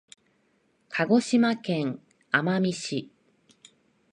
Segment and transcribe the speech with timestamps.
[0.89, 1.99] 鹿児島県
[2.31, 3.11] 奄美市